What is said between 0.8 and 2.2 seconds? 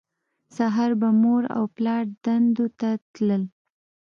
به مور او پلار